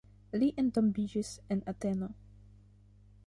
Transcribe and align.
Li 0.43 0.47
entombiĝis 0.61 1.29
en 1.55 1.61
Ateno. 1.73 2.09